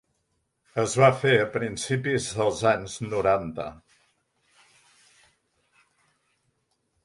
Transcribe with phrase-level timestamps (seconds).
[0.83, 3.69] Es va fer a principis dels anys noranta.